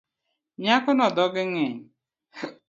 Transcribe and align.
Nyakono 0.61 1.05
dhoge 1.15 1.41
ng’eny 1.51 1.77